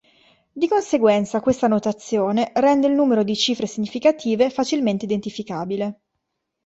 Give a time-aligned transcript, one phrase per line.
[0.51, 5.99] Di conseguenza questa notazione rende il numero di cifre significative facilmente identificabile.